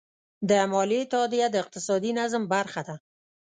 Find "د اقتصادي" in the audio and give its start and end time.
1.51-2.11